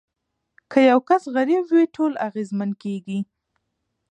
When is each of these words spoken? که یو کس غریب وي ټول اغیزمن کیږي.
که 0.71 0.79
یو 0.89 0.99
کس 1.09 1.23
غریب 1.35 1.63
وي 1.73 1.83
ټول 1.95 2.11
اغیزمن 2.27 2.69
کیږي. 2.83 3.19